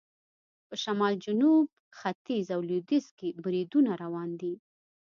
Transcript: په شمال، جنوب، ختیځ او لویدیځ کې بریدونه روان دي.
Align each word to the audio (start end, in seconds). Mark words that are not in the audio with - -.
په 0.67 0.75
شمال، 0.83 1.13
جنوب، 1.25 1.65
ختیځ 1.99 2.47
او 2.55 2.61
لویدیځ 2.69 3.05
کې 3.17 3.29
بریدونه 3.43 3.91
روان 4.03 4.29
دي. 4.41 4.53